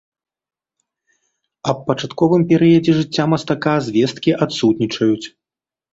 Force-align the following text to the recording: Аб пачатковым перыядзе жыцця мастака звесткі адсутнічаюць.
Аб 1.73 1.83
пачатковым 1.89 2.47
перыядзе 2.53 2.95
жыцця 3.01 3.23
мастака 3.35 3.75
звесткі 3.89 4.31
адсутнічаюць. 4.47 5.27